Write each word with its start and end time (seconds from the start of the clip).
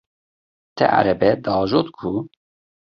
Te 0.77 0.87
erebe 1.01 1.31
diajot 1.49 1.95
ku? 2.01 2.11